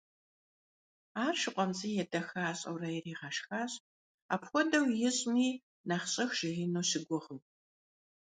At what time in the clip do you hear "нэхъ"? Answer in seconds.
5.87-6.07